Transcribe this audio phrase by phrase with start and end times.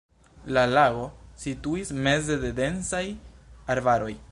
[0.57, 1.03] La lago
[1.43, 3.05] situis meze de densaj
[3.77, 4.13] arbaroj.